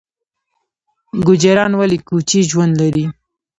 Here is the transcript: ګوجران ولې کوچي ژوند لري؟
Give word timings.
ګوجران 1.27 1.71
ولې 1.79 1.97
کوچي 2.07 2.39
ژوند 2.49 2.73
لري؟ 2.81 3.05